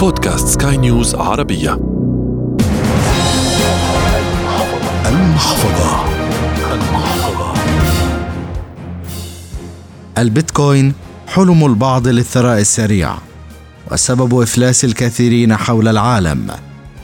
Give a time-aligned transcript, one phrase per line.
[0.00, 1.80] بودكاست سكاي نيوز عربية.
[5.06, 6.04] المحفظة.
[6.72, 7.52] المحفظة
[10.18, 10.92] البيتكوين
[11.26, 13.14] حلم البعض للثراء السريع
[13.92, 16.46] وسبب إفلاس الكثيرين حول العالم.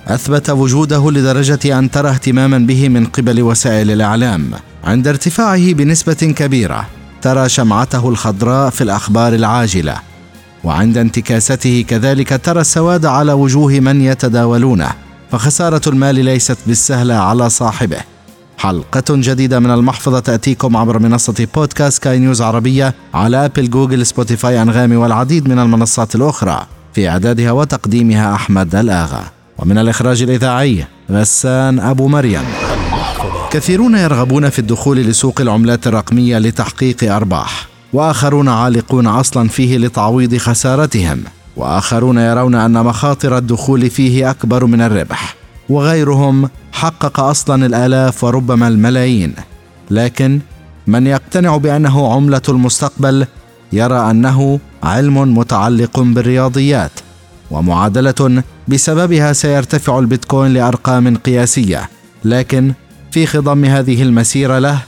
[0.07, 4.51] أثبت وجوده لدرجة أن ترى اهتماما به من قبل وسائل الإعلام.
[4.85, 6.87] عند ارتفاعه بنسبة كبيرة
[7.23, 10.16] ترى شمعته الخضراء في الأخبار العاجلة.
[10.67, 14.89] وعند انتكاسته كذلك ترى السواد على وجوه من يتداولونه
[15.31, 17.97] فخسارة المال ليست بالسهله على صاحبه.
[18.59, 24.63] حلقة جديدة من المحفظة تأتيكم عبر منصة بودكاست سكاي نيوز عربية على أبل جوجل سبوتيفاي
[24.63, 26.67] أنغامي والعديد من المنصات الأخرى.
[26.95, 29.25] في إعدادها وتقديمها أحمد الآغا.
[29.59, 32.43] ومن الإخراج الإذاعي غسان أبو مريم.
[33.51, 37.76] كثيرون يرغبون في الدخول لسوق العملات الرقمية لتحقيق أرباح.
[37.93, 41.25] وآخرون عالقون أصلا فيه لتعويض خسارتهم
[41.57, 45.37] وآخرون يرون أن مخاطر الدخول فيه أكبر من الربح
[45.69, 49.35] وغيرهم حقق أصلا الآلاف وربما الملايين.
[49.91, 50.41] لكن
[50.87, 53.27] من يقتنع بأنه عملة المستقبل
[53.73, 56.91] يرى أنه علم متعلق بالرياضيات
[57.51, 61.91] ومعادلة بسببها سيرتفع البيتكوين لأرقام قياسية.
[62.25, 62.73] لكن
[63.11, 64.79] في خضم هذه المسيرة له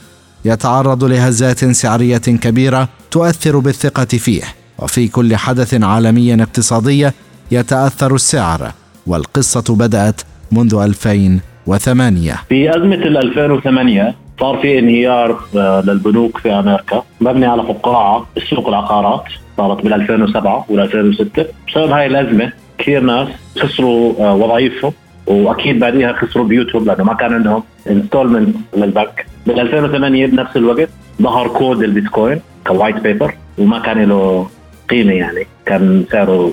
[0.45, 4.43] يتعرض لهزات سعرية كبيرة تؤثر بالثقة فيه
[4.79, 7.09] وفي كل حدث عالمي اقتصادي
[7.51, 8.71] يتأثر السعر
[9.07, 17.45] والقصة بدأت منذ 2008 في أزمة 2008 صار في انهيار آه، للبنوك في أمريكا مبني
[17.45, 19.23] على فقاعة السوق العقارات
[19.57, 23.27] صارت بال 2007 وال 2006 بسبب هاي الأزمة كثير ناس
[23.59, 24.93] خسروا آه، وظائفهم
[25.27, 30.89] وأكيد بعديها خسروا بيوتيوب لأنه ما كان عندهم انستولمنت للبنك بال 2008 بنفس الوقت
[31.21, 34.47] ظهر كود البيتكوين ك white paper وما كان له
[34.89, 36.51] قيمة يعني كان سعره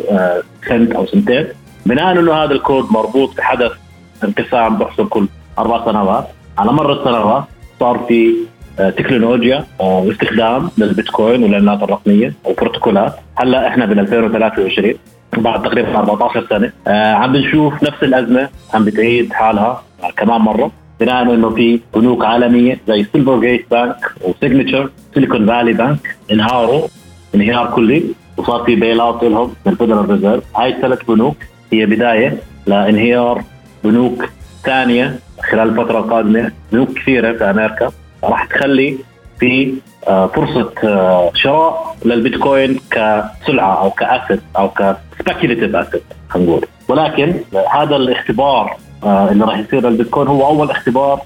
[0.69, 1.47] سنت أو سنتين.
[1.87, 3.73] بناء إنه هذا الكود مربوط بحدث
[4.25, 6.27] انقسام بيحصل كل أربع سنوات.
[6.59, 7.45] على مر السنوات
[7.81, 8.35] صار في
[8.79, 14.95] آه، تكنولوجيا آه، واستخدام للبيتكوين والعملات الرقمية وبروتوكولات هلأ إحنا بال 2023
[15.37, 19.83] بعد تقريبا 14 سنة آه، عم بنشوف نفس الأزمة عم بتعيد حالها
[20.17, 20.71] كمان مرة.
[21.01, 26.89] بناء إنه في بنوك عالمية زي Silvergate Bank و Signature Silicon Valley Bank انهاروا
[27.35, 28.05] انهيار كلي
[28.37, 31.37] وصار في bail out لهم من ال Federal Reserve هاي الثلاث بنوك
[31.73, 33.43] هي بداية لانهيار
[33.85, 34.29] بنوك
[34.65, 35.19] ثانية
[35.51, 36.53] خلال الفترة القادمة.
[36.73, 37.93] بنوك كثيرة في أمريكا.
[38.25, 38.99] راح تخلي
[39.41, 39.75] في
[40.09, 46.67] آه، فرصة آه، شراء للبيتكوين كسلعة أو ك asset أو ك speculative asset خلينا نقول.
[46.89, 47.35] ولكن
[47.73, 51.21] هذا الاختبار اللي راح يصير للبيتكوين هو أول اختبار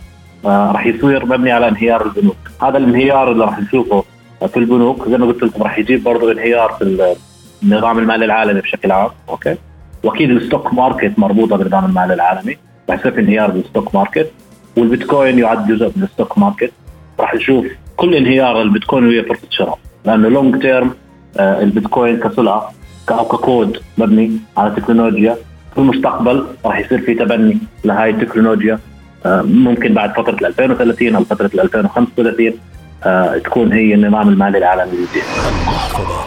[0.44, 2.36] راح يصير مبني على انهيار البنوك.
[2.62, 4.04] هذا الانهيار اللي راح نشوفه
[4.48, 7.14] في البنوك زي ما قلت لكم راح يجيب برضه انهيار في
[7.62, 9.56] النظام المالي العالمي بشكل عام okay؟
[10.04, 12.56] وأكيد ال stock market مربوطة بالنظام المالي العالمي
[12.90, 14.30] راح يصير في انهيار بال stock market
[14.76, 16.72] والبيتكوين يعد جزء من ال stock market.
[17.20, 17.66] راح نشوف
[17.96, 20.94] كل انهيار البيتكوين وهي فرصة شراء لأنه لونج تيرم
[21.40, 22.72] البيتكوين كسلعه
[23.10, 25.36] أو ككود مبني على تكنولوجيا
[25.74, 28.78] في المستقبل راح يصير في تبني لهي التكنولوجيا
[29.26, 32.52] آه، ممكن بعد فترة 2030 أو فترة 2035
[33.04, 35.22] آه، تكون هي النظام المالي العالمي الجديد.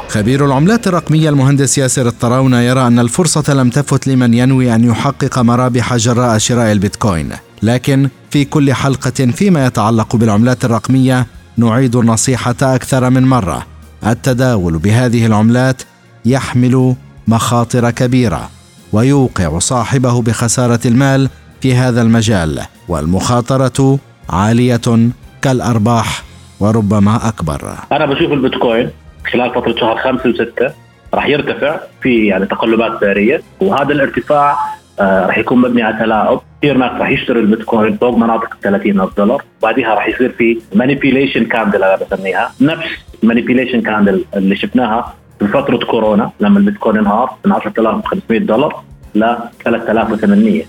[0.10, 5.40] خبير العملات الرقمية المهندس ياسر الطراونة يرى أن الفرصة لم تفت لمن ينوي أن يحقق
[5.40, 7.30] مرابح جراء شراء البيتكوين.
[7.64, 11.26] لكن في كل حلقة فيما يتعلق بالعملات الرقمية
[11.58, 13.66] نعيد النصيحة أكثر من مرة.
[14.08, 15.82] التداول بهذه العملات
[16.26, 16.96] يحمل
[17.28, 18.50] مخاطر كبيرة.
[18.94, 21.30] ويوقع صاحبه بخسارة المال
[21.62, 24.00] في هذا المجال والمخاطرة
[24.30, 25.10] عالية
[25.42, 26.24] كالأرباح
[26.60, 27.62] وربما أكبر.
[27.92, 28.90] أنا بشوف البيتكوين
[29.32, 30.72] خلال فترة شهر خمسة وستة
[31.14, 34.58] راح يرتفع في يعني تقلبات سعرية وهذا الارتفاع
[35.00, 36.42] آه راح يكون مبني على تلاعب.
[36.62, 41.46] كثير ناس راح يشتروا البيتكوين فوق مناطق 30 ألف دولار بعدها راح يصير في manipulation
[41.46, 42.52] candle أنا بسميها.
[42.62, 42.88] نفس
[43.24, 45.14] manipulation candle اللي شفناها
[45.48, 48.84] في فترة كورونا لما البيتكوين انهار من 10500 دولار
[49.16, 49.36] ل
[49.66, 50.64] 3800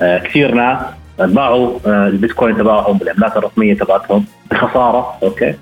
[0.00, 0.78] آه كثير ناس
[1.18, 5.54] باعوا آه البيتكوين تبعهم بالعملات الرقمية تبعتهم بخسارة okay؟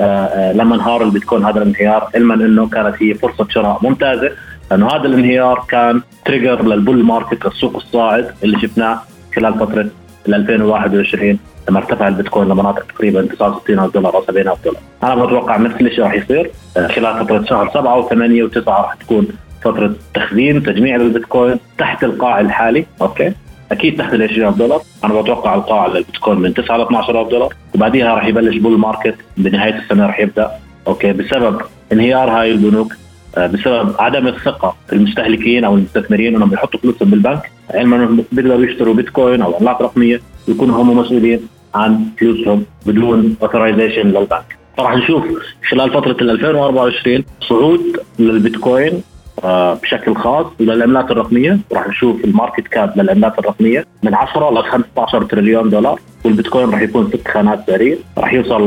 [0.00, 4.30] آه آه لما انهار البيتكوين هذا الانهيار علما انه كانت هي فرصة شراء ممتازة
[4.70, 9.00] لأنه هذا الانهيار كان trigger لل bull market السوق الصاعد اللي شفناه
[9.36, 9.86] خلال فترة
[10.28, 11.38] 2021
[11.68, 14.80] لما ارتفع البيتكوين لمناطق تقريبا 69 دولار أو 70 دولار.
[15.02, 18.12] أنا بتوقع نفس الشيء راح يصير؟ آه، خلال فترة شهر 7 و8
[18.52, 19.28] و9 راح تكون
[19.64, 23.32] فترة تخزين تجميع للبيتكوين تحت القاع الحالي okay؟
[23.72, 24.80] أكيد تحت ال 20000 دولار.
[25.04, 27.54] أنا بتوقع القاع للبيتكوين من 9 ل 12000 دولار.
[27.74, 30.50] وبعديها راح يبلش bull market بنهاية السنة راح يبدأ
[30.86, 31.60] okay؟ بسبب
[31.92, 32.94] انهيار هاي البنوك
[33.38, 37.50] بسبب عدم الثقة في المستهلكين أو المستثمرين إنهم يحطوا فلوسهم بالبنك.
[37.74, 40.20] علما إنهم بيقدروا يشتروا بيتكوين أو عملات رقمية.
[40.48, 41.40] ويكونوا هم مسؤولين
[41.74, 44.56] عن فلوسهم بدون authorization للبنك.
[44.78, 45.24] راح نشوف
[45.70, 47.80] خلال فترة 2024 صعود
[48.18, 49.02] للبيتكوين
[49.44, 51.58] آه، بشكل خاص للعملات الرقمية.
[51.70, 56.82] وراح نشوف ال market cap للعملات الرقمية من 10 ل 15 تريليون دولار والبيتكوين راح
[56.82, 58.66] يكون ست خانات سعريه راح يوصل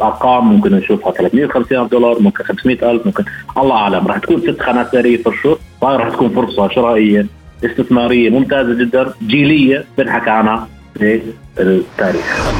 [0.00, 3.24] لارقام ممكن نشوفها 350 ألف دولار ممكن 500 ألف ممكن
[3.58, 4.06] الله أعلم.
[4.06, 7.26] راح تكون ست خانات سعريه في الشهر وهي راح تكون فرصة شرائية
[7.64, 10.68] استثمارية ممتازة جدا جيلية بنحكى عنها.
[10.98, 11.22] في
[11.58, 12.52] التاريخ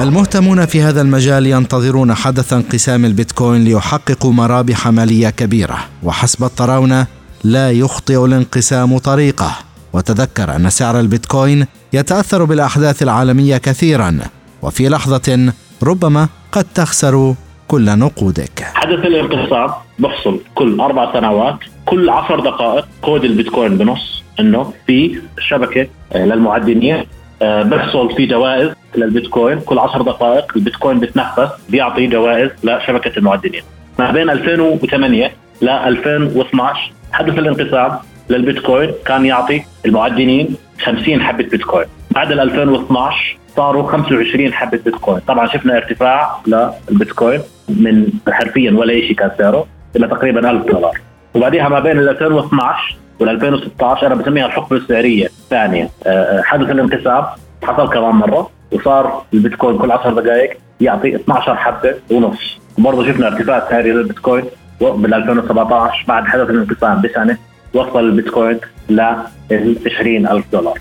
[0.00, 5.78] المهتمون في هذا المجال ينتظرون حدث انقسام البيتكوين ليحققوا مرابح مالية كبيرة.
[6.02, 7.06] وحسب الطراونه
[7.44, 9.52] لا يخطئ الانقسام طريقة.
[9.92, 14.18] وتذكر أن سعر البيتكوين يتأثر بالأحداث العالمية كثيرا.
[14.62, 15.52] وفي لحظة
[15.82, 17.34] ربما قد تخسر
[17.68, 18.64] كل نقودك.
[18.74, 25.86] حدث الانقسام بحصل كل أربع سنوات كل عشر دقائق كود البيتكوين بنص إنه في شبكة
[26.14, 27.04] للمعدنين
[27.42, 33.62] آه، بيحصل في جوائز للبيتكوين كل 10 دقائق البيتكوين بتنفس بيعطي جوائز لشبكة المعدنين.
[33.98, 37.98] ما بين 2008 ل 2012 حدث الانقسام
[38.30, 41.86] للبيتكوين كان يعطي المعدنين 50 حبة بيتكوين.
[42.10, 45.20] بعد 2012 صاروا 25 حبة بيتكوين.
[45.20, 49.66] طبعا شفنا ارتفاع للبيتكوين من حرفيا ولا شيء كان سعره
[49.96, 51.00] إلى تقريبا 1000 دولار.
[51.34, 55.90] وبعدها ما بين 2012 وال 2016 أنا بسميها الحقبة السعرية الثانية.
[56.06, 57.24] آه، آه، حدث الانقسام
[57.62, 62.58] حصل كمان مرة وصار البيتكوين كل 10 دقائق يعطي 12 حبة ونص.
[62.78, 64.44] برضه شفنا ارتفاع سعري للبيتكوين
[64.80, 67.38] بال 2017 بعد حدث الانقسام بسنة
[67.74, 68.60] وصل البيتكوين
[68.90, 70.78] ل 20000 دولار.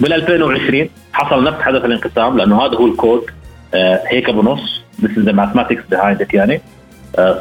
[0.00, 3.22] بال 2020 حصل نفس حدث الانقسام لأنه هذا هو الكود
[3.74, 4.84] آه هيك بنص.
[5.02, 6.60] The mathematics behind it يعني.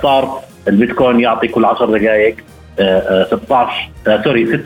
[0.02, 2.36] صار البيتكوين يعطي كل 10 دقائق
[2.78, 3.90] 16
[4.24, 4.58] sorry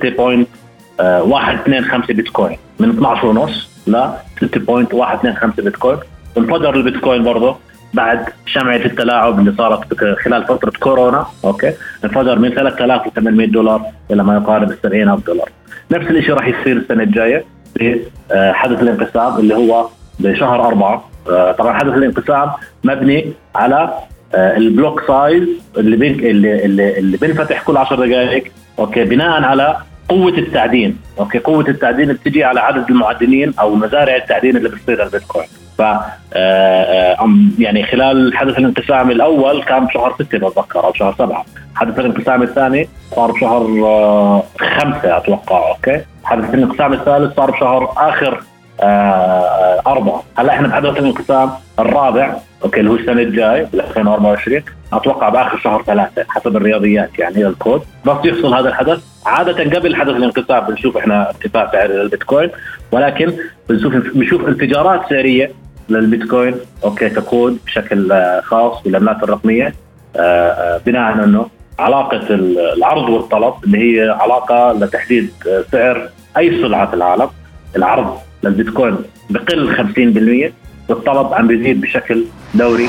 [0.99, 2.57] 6.125 بيتكوين.
[2.79, 4.07] من 12 ونص ل
[4.41, 5.97] 6.125 بيتكوين.
[6.37, 7.55] انفجر البيتكوين برضه
[7.93, 11.73] بعد شمعة التلاعب اللي صارت خلال فترة كورونا okay؟
[12.05, 13.81] انفجر من 3800 دولار
[14.11, 15.49] إلى ما يقارب ال 70000 دولار.
[15.91, 17.45] نفس الشيء راح يصير السنة الجاية
[17.77, 17.99] في
[18.31, 19.87] آه، حدث الانقسام اللي هو
[20.19, 21.09] بشهر أربعة.
[21.29, 22.49] آه، طبعا حدث الانقسام
[22.83, 24.03] مبني على آه،
[24.33, 25.43] ال block size
[25.77, 26.65] اللي بين اللي
[26.99, 28.43] اللي, بينفتح كل 10 دقائق
[28.79, 29.77] okay بناء على
[30.09, 35.47] قوة التعدين، okay قوة التعدين بتجي على عدد المعدنين أو مزارع التعدين اللي بتصير البيتكوين،
[35.77, 36.01] ف آه،
[36.33, 37.29] آه،
[37.59, 41.45] يعني خلال حدث الانقسام الأول كان بشهر 6 بتذكر أو شهر 7
[41.75, 43.63] حدث الانقسام الثاني صار بشهر
[44.59, 46.01] خمسة أتوقع okay.
[46.23, 48.43] حدث الانقسام الثالث صار بشهر آخر
[48.81, 50.23] آه أربعة.
[50.37, 54.61] هلا إحنا بحدث الانقسام الرابع okay اللي هو السنة الجاي 2024
[54.93, 57.81] أتوقع بآخر شهر ثلاثة حسب الرياضيات يعني الكود.
[58.05, 58.99] بس يحصل هذا الحدث.
[59.25, 62.49] عادة قبل حدث الانقسام بنشوف إحنا ارتفاع سعر البيتكوين
[62.91, 63.33] ولكن
[63.69, 65.51] بنشوف بنشوف انفجارات سعرية
[65.89, 68.13] للبيتكوين okay ك code بشكل
[68.43, 69.73] خاص بالعملات الرقمية.
[70.15, 71.45] آه، آه، بناء على إنه
[71.79, 75.31] علاقة العرض والطلب اللي هي علاقة لتحديد
[75.71, 77.29] سعر أي سلعة في العالم.
[77.75, 78.95] العرض للبيتكوين
[79.29, 79.75] بقل
[80.49, 80.53] 50%
[80.89, 82.23] والطلب عم بيزيد بشكل
[82.53, 82.87] دوري.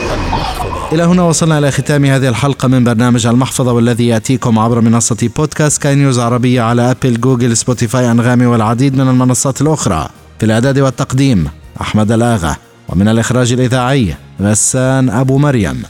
[0.92, 5.82] إلى هنا وصلنا إلى ختام هذه الحلقة من برنامج المحفظة والذي يأتيكم عبر منصة بودكاست
[5.82, 10.08] سكاي نيوز عربية على أبل جوجل سبوتيفاي أنغامي والعديد من المنصات الأخرى.
[10.38, 11.49] في الإعداد والتقديم
[11.80, 12.56] أحمد الآغا.
[12.88, 15.82] ومن الإخراج الإذاعي غسان أبو مريم.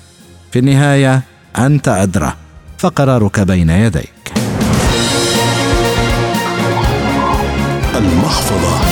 [0.52, 1.22] في النهاية
[1.58, 2.32] أنت أدرى
[2.78, 4.32] فقرارك بين يديك.
[7.96, 8.87] المحفظة.